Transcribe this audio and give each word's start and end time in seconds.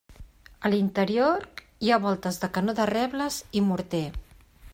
A 0.69 0.69
l'interior 0.73 1.45
hi 1.87 1.93
ha 1.97 2.01
voltes 2.07 2.43
de 2.45 2.53
canó 2.57 2.79
de 2.81 2.89
rebles 2.95 3.39
i 3.61 3.65
morter. 3.71 4.07